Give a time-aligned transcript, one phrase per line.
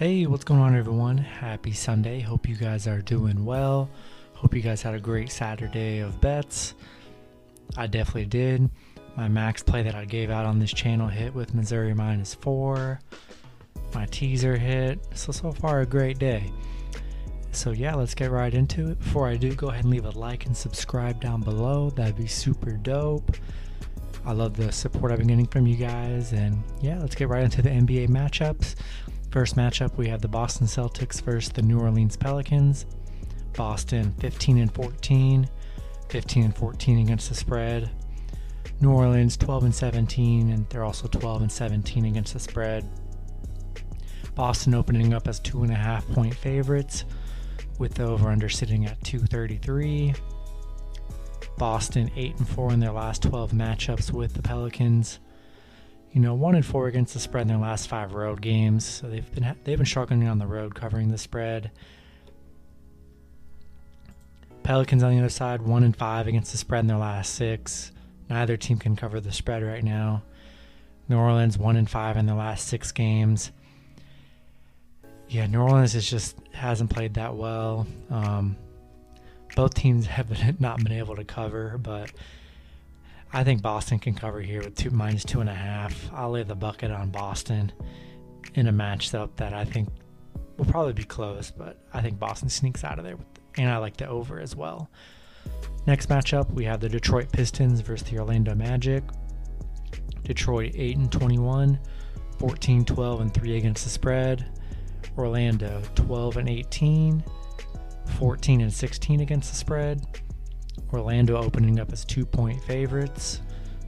[0.00, 1.18] Hey, what's going on, everyone?
[1.18, 2.20] Happy Sunday.
[2.20, 3.90] Hope you guys are doing well.
[4.32, 6.74] Hope you guys had a great Saturday of bets.
[7.76, 8.70] I definitely did.
[9.14, 12.98] My max play that I gave out on this channel hit with Missouri minus four.
[13.92, 15.00] My teaser hit.
[15.14, 16.50] So, so far, a great day.
[17.52, 18.98] So, yeah, let's get right into it.
[19.00, 21.90] Before I do, go ahead and leave a like and subscribe down below.
[21.90, 23.36] That'd be super dope.
[24.24, 26.32] I love the support I've been getting from you guys.
[26.32, 28.76] And yeah, let's get right into the NBA matchups.
[29.30, 32.84] First matchup, we have the Boston Celtics versus the New Orleans Pelicans.
[33.56, 35.48] Boston 15 and 14,
[36.08, 37.90] 15 and 14 against the spread.
[38.80, 42.88] New Orleans 12 and 17, and they're also 12 and 17 against the spread.
[44.34, 47.04] Boston opening up as two and a half point favorites,
[47.78, 50.12] with the over under sitting at 233.
[51.56, 55.20] Boston 8 and 4 in their last 12 matchups with the Pelicans
[56.12, 58.84] you know, one and four against the spread in their last five road games.
[58.84, 61.70] So they've been they've been struggling on the road covering the spread.
[64.62, 67.92] Pelicans on the other side, one and five against the spread in their last six.
[68.28, 70.22] Neither team can cover the spread right now.
[71.08, 73.50] New Orleans one and five in their last six games.
[75.28, 77.86] Yeah, New Orleans is just hasn't played that well.
[78.10, 78.56] Um,
[79.54, 82.10] both teams have not been able to cover, but
[83.32, 86.10] I think Boston can cover here with two minus two and a half.
[86.12, 87.72] I'll lay the bucket on Boston
[88.54, 89.88] in a matchup that I think
[90.56, 93.16] will probably be close, but I think Boston sneaks out of there.
[93.16, 94.90] With, and I like the over as well.
[95.86, 99.04] Next matchup, we have the Detroit Pistons versus the Orlando Magic.
[100.24, 101.78] Detroit 8 and 21,
[102.38, 104.46] 14, 12 and 3 against the spread.
[105.16, 107.24] Orlando 12 and 18,
[108.18, 110.04] 14 and 16 against the spread.
[110.92, 113.40] Orlando opening up as two point favorites,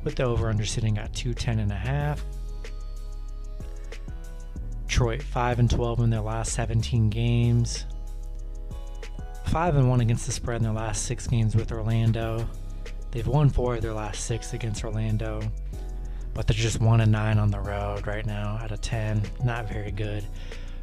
[0.05, 2.25] with the over under sitting at 210 and a half.
[4.87, 7.87] Detroit 5 and 12 in their last 17 games.
[9.47, 12.47] 5 and 1 against the spread in their last 6 games with Orlando.
[13.11, 15.43] They've won 4 of their last 6 against Orlando,
[16.35, 19.23] but they're just 1 and 9 on the road right now out of 10.
[19.45, 20.25] Not very good.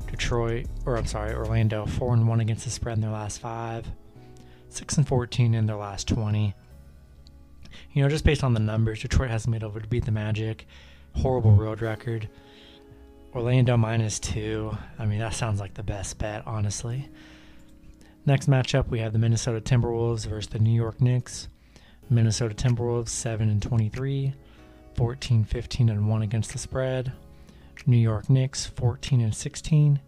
[0.08, 3.86] Detroit, or I'm sorry, Orlando 4 and 1 against the spread in their last 5.
[4.70, 6.54] 6 and 14 in their last 20.
[7.94, 10.68] You know, just based on the numbers, Detroit hasn't been able to beat the Magic.
[11.16, 11.62] Horrible mm-hmm.
[11.62, 12.30] road record.
[13.34, 14.76] Orlando minus two.
[14.98, 17.10] I mean, that sounds like the best bet, honestly.
[18.26, 21.48] Next matchup, we have the Minnesota Timberwolves versus the New York Knicks.
[22.10, 24.34] Minnesota Timberwolves 7 and 23,
[24.96, 27.12] 14, 15 and 1 against the spread.
[27.86, 30.00] New York Knicks 14 and 16,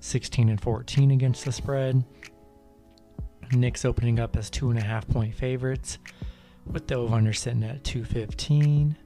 [0.00, 2.02] 16 and 14 against the spread.
[3.52, 5.98] Knicks opening up as two and a half point favorites,
[6.70, 8.96] with the over under sitting at 215.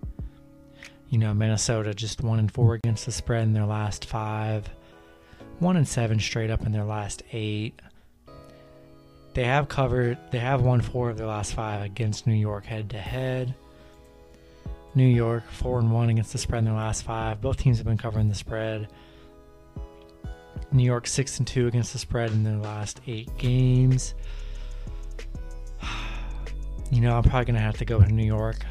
[1.11, 4.69] You know, Minnesota just one and four against the spread in their last five,
[5.59, 7.81] one and seven straight up in their last eight.
[9.35, 12.91] They have covered, they have won four of their last five against New York head
[12.91, 13.55] to head.
[14.95, 17.41] New York four and one against the spread in their last five.
[17.41, 18.89] Both teams have been covering the spread.
[20.73, 24.15] New York six and two against the spread in their last eight games.
[26.91, 28.65] You know, I'm probably gonna have to go with New York.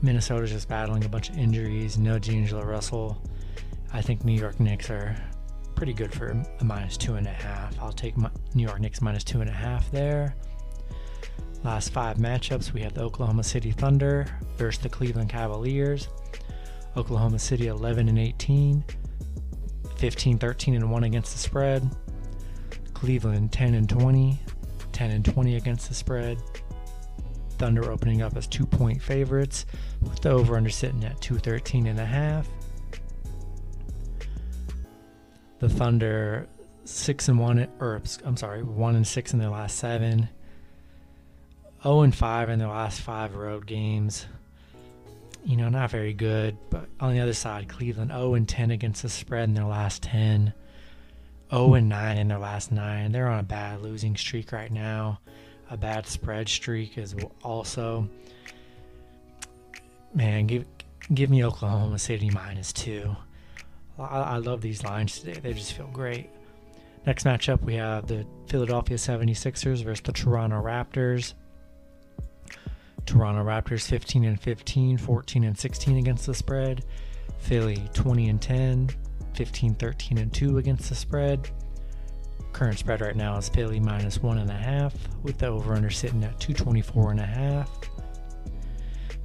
[0.00, 1.98] Minnesota's just battling a bunch of injuries.
[1.98, 3.22] No D'Angelo Russell.
[3.92, 5.14] I think New York Knicks are
[5.74, 6.28] pretty good for
[6.60, 7.78] a minus two and a half.
[7.78, 10.36] I'll take New York Knicks minus two and a half there.
[11.62, 16.08] Last five matchups, we have the Oklahoma City Thunder versus the Cleveland Cavaliers.
[16.96, 18.82] Oklahoma City 11 and 18,
[20.00, 21.86] 15, 13 and 1 against the spread.
[22.94, 24.40] Cleveland 10 and 20,
[24.92, 26.38] 10 and 20 against the spread.
[27.58, 29.66] Thunder opening up as two point favorites,
[30.00, 32.48] with the over under sitting at 213 and a half.
[35.58, 36.48] The Thunder
[36.84, 40.30] six and one, or I'm sorry, one and six in their last seven.
[41.82, 44.26] 0 and 5 in their last five road games
[45.44, 46.56] you know, not very good.
[46.70, 50.02] But on the other side, Cleveland 0 and 10 against the spread in their last
[50.02, 50.52] 10.
[51.50, 53.12] 0 and 9 in their last 9.
[53.12, 55.20] They're on a bad losing streak right now.
[55.70, 58.08] A bad spread streak is also.
[60.12, 60.66] Man, give
[61.14, 63.14] give me Oklahoma City minus 2.
[63.98, 65.40] I, I love these lines today.
[65.40, 66.30] They just feel great.
[67.06, 71.34] Next matchup, we have the Philadelphia 76ers versus the Toronto Raptors.
[73.10, 76.84] Toronto Raptors 15 and 15, 14 and 16 against the spread.
[77.40, 78.90] Philly 20 and 10,
[79.34, 81.50] 15, 13 and 2 against the spread.
[82.52, 85.90] Current spread right now is Philly minus one and a half, with the over under
[85.90, 87.68] sitting at 224 and a half.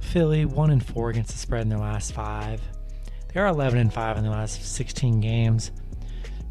[0.00, 2.60] Philly one and four against the spread in their last five.
[3.32, 5.70] They are 11 and five in their last 16 games.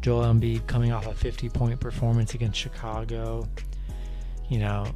[0.00, 3.46] Joel Embiid coming off a 50 point performance against Chicago.
[4.48, 4.86] You know,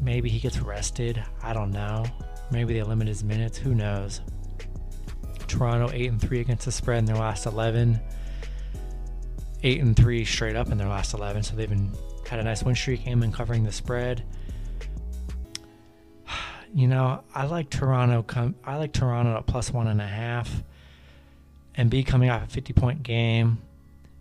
[0.00, 1.22] maybe he gets rested.
[1.42, 2.04] I don't know.
[2.50, 3.58] Maybe they limit his minutes.
[3.58, 4.20] Who knows?
[5.46, 8.00] Toronto 8 and 3 against the spread in their last 11.
[9.62, 11.42] 8 and 3 straight up in their last 11.
[11.42, 11.92] So they've been
[12.30, 14.24] had a nice win streak, and been covering the spread.
[16.72, 18.22] You know, I like Toronto.
[18.22, 20.62] Come, I like Toronto at plus one and a half.
[21.76, 23.58] Embiid coming off a 50 point game.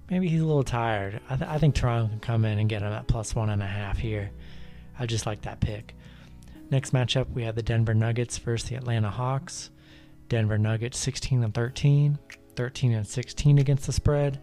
[0.10, 1.22] Maybe he's a little tired.
[1.30, 3.62] I, th- I think Toronto can come in and get him at plus one and
[3.62, 4.32] a half here.
[5.00, 5.96] I just like that pick.
[6.70, 9.72] Next matchup, we have the Denver Nuggets versus the Atlanta Hawks.
[10.28, 12.20] Denver Nuggets 16 and 13,
[12.56, 14.40] 13 and 16 against the spread.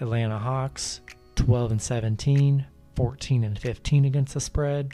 [0.00, 1.00] Atlanta Hawks
[1.36, 4.92] 12 and 17, 14 and 15 against the spread.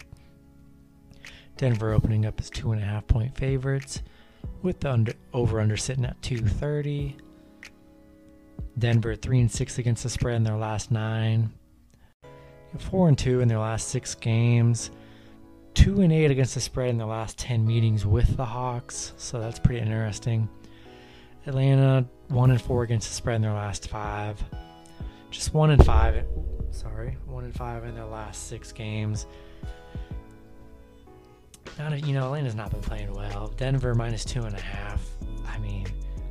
[1.57, 4.03] Denver opening up as two and a half point favorites,
[4.63, 7.17] with the under, over under sitting at 230.
[8.79, 11.53] Denver three and six against the spread in their last nine.
[12.79, 14.91] Four and two in their last six games.
[15.75, 19.13] Two and eight against the spread in their last ten meetings with the Hawks.
[19.17, 20.49] So that's pretty interesting.
[21.47, 24.43] Atlanta one and four against the spread in their last five.
[25.31, 26.25] Just one and five
[26.71, 29.27] sorry, one and five in their last six games.
[31.79, 33.49] Not a, you know, Atlanta's not been playing well.
[33.57, 35.03] Denver minus two and a half.
[35.47, 35.87] I mean,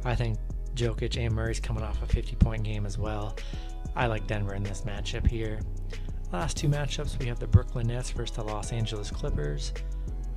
[0.06, 0.38] I think
[0.76, 3.36] Jokic and Murray's coming off a 50 point game as well.
[3.96, 5.60] I like Denver in this matchup here.
[6.32, 9.74] Last two matchups, we have the Brooklyn Nets versus the Los Angeles Clippers.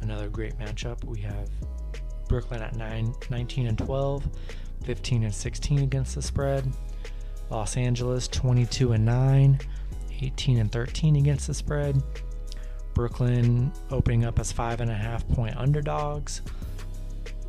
[0.01, 1.05] Another great matchup.
[1.05, 1.51] We have
[2.29, 4.27] Brooklyn at 9, 19 and 12,
[4.85, 6.73] 15 and 16 against the spread.
[7.51, 9.61] Los Angeles 22 and 9,
[10.23, 12.03] 18 and 13 against the spread.
[12.95, 16.41] Brooklyn opening up as five and a half point underdogs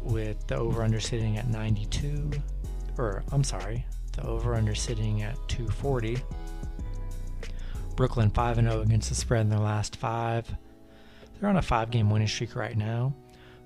[0.01, 2.30] with the over under sitting at 92
[2.98, 6.18] or I'm sorry, the over under sitting at 240.
[7.95, 10.56] Brooklyn 5 and 0 against the spread in their last 5.
[11.40, 13.13] They're on a 5 game winning streak right now.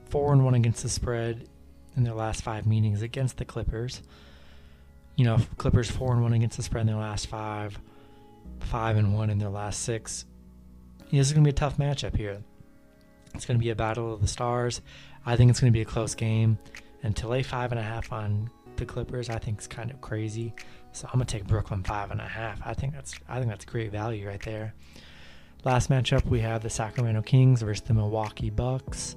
[0.10, 1.48] 4 and 1 against the spread
[1.96, 4.02] in their last 5 meetings against the Clippers.
[5.16, 7.80] You know, Clippers 4 and 1 against the spread in their last 5
[8.62, 10.26] five and one in their last six.
[11.12, 12.44] This is going to be a tough matchup here.
[13.34, 14.82] It's going to be a battle of the stars.
[15.26, 16.58] I think it's going to be a close game.
[17.04, 20.02] And to lay five and a half on the Clippers, I think is kind of
[20.02, 20.54] crazy.
[20.98, 22.60] So I'm gonna take Brooklyn five and a half.
[22.66, 24.74] I think that's I think that's great value right there.
[25.64, 29.16] Last matchup we have the Sacramento Kings versus the Milwaukee Bucks.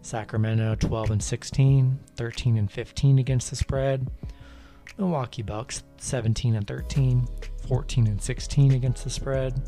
[0.00, 4.10] Sacramento 12 and 16, 13 and 15 against the spread.
[4.98, 7.28] Milwaukee Bucks 17 and 13,
[7.68, 9.62] 14 and 16 against the spread.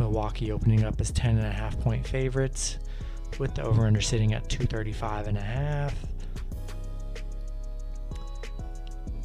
[0.00, 2.80] Milwaukee opening up as 10 and a half point favorites
[3.38, 5.94] with the over under sitting at 235 and a half.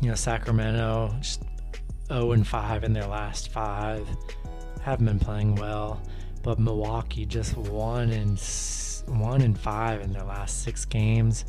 [0.01, 1.43] You know, Sacramento just
[2.07, 4.07] 0 and 5 in their last 5.
[4.81, 6.01] Haven't been playing well,
[6.43, 8.39] but Milwaukee just 1 and
[9.07, 11.45] 1 and 5 in their last 6 games.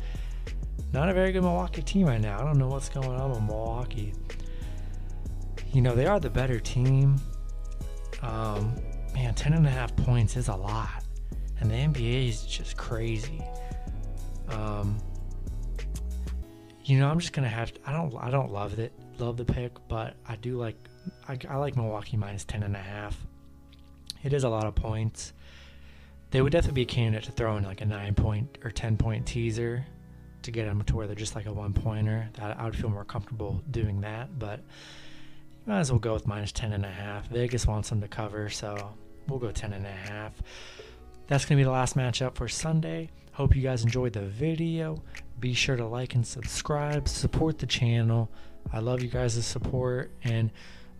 [0.93, 2.39] Not a very good Milwaukee team right now.
[2.39, 4.13] I don't know what's going on with Milwaukee
[5.73, 7.19] you know, they are the better team.
[8.21, 8.75] Um,
[9.13, 11.03] man, 10 and a half points is a lot.
[11.59, 13.41] And the NBA is just crazy.
[14.49, 14.97] Um,
[16.91, 17.71] you know, I'm just gonna have.
[17.71, 18.13] To, I don't.
[18.17, 18.91] I don't love it.
[19.17, 20.75] Love the pick, but I do like.
[21.25, 23.17] I, I like Milwaukee minus ten and a half.
[24.23, 25.31] It is a lot of points.
[26.31, 28.97] They would definitely be a candidate to throw in like a nine point or ten
[28.97, 29.85] point teaser
[30.41, 32.27] to get them to where they're just like a one pointer.
[32.33, 36.27] That I would feel more comfortable doing that, but you might as well go with
[36.27, 37.29] minus 10 and a half.
[37.29, 38.91] Vegas wants them to cover, so
[39.29, 40.33] we'll go 10 and a half.
[41.27, 43.11] That's to be the last matchup for Sunday.
[43.31, 45.01] Hope you guys enjoyed the video.
[45.41, 48.29] Be sure to like and subscribe, support the channel.
[48.71, 50.51] I love you guys' support and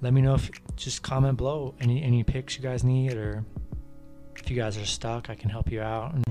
[0.02, 3.46] let me know if just comment below any any picks you guys need or
[4.36, 6.26] if you guys are stuck, I can help you out and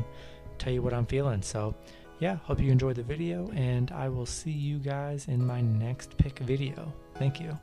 [0.58, 1.40] tell you what I'm feeling.
[1.40, 1.76] So,
[2.18, 6.16] yeah, hope you enjoyed the video and I will see you guys in my next
[6.16, 6.92] pick video.
[7.14, 7.56] Thank you.